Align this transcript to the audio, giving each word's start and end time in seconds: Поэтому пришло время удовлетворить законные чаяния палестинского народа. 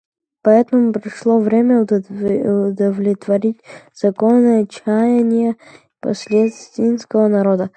Поэтому 0.43 0.91
пришло 0.93 1.37
время 1.39 1.79
удовлетворить 1.83 3.61
законные 3.93 4.65
чаяния 4.67 5.55
палестинского 5.99 7.27
народа. 7.27 7.69